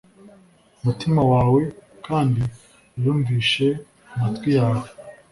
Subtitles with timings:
[0.83, 1.61] mutima wawe
[2.05, 2.43] kandi
[2.97, 3.67] uyumvishe
[4.13, 4.87] amatwi yawe